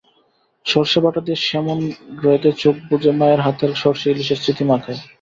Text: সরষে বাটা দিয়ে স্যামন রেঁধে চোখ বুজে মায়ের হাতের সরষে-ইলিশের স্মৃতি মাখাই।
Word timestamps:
সরষে 0.65 0.99
বাটা 1.03 1.21
দিয়ে 1.25 1.39
স্যামন 1.41 1.79
রেঁধে 2.23 2.51
চোখ 2.61 2.75
বুজে 2.87 3.11
মায়ের 3.19 3.41
হাতের 3.45 3.71
সরষে-ইলিশের 3.81 4.39
স্মৃতি 4.41 4.63
মাখাই। 4.69 4.97